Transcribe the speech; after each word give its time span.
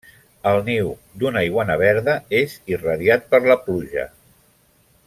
El 0.51 0.61
niu 0.69 0.87
d'una 1.23 1.43
iguana 1.49 1.75
verda 1.83 2.17
és 2.41 2.57
irradiat 2.75 3.31
per 3.35 3.43
la 3.53 3.61
pluja. 3.69 4.09